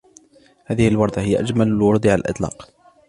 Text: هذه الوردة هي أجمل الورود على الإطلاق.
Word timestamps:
هذه 0.65 0.87
الوردة 0.87 1.21
هي 1.21 1.39
أجمل 1.39 1.67
الورود 1.67 2.07
على 2.07 2.19
الإطلاق. 2.21 2.73